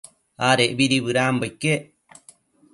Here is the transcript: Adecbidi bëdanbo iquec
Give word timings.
Adecbidi 0.47 0.97
bëdanbo 1.05 1.45
iquec 1.51 1.83